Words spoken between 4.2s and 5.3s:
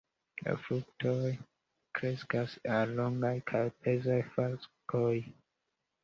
faskoj.